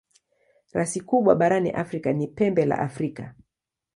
Rasi 0.73 1.01
kubwa 1.01 1.35
barani 1.35 1.69
Afrika 1.71 2.13
ni 2.13 2.27
Pembe 2.27 2.65
la 2.65 2.79
Afrika. 2.79 3.35